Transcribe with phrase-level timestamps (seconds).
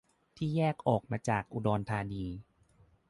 [0.35, 2.25] ที่แยกออกมาจากอุดรธานี